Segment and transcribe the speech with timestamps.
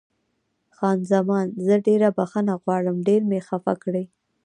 [0.75, 4.03] خان زمان: زه ډېره بښنه غواړم، ډېر مې خفه کړې.